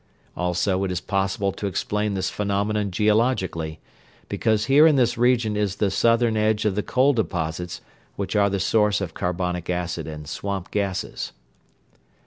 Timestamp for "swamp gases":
10.27-11.33